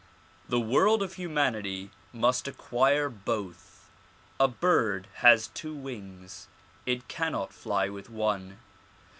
[0.49, 3.87] The world of humanity must acquire both,
[4.39, 6.47] A bird has two wings;
[6.87, 8.57] it cannot fly with one.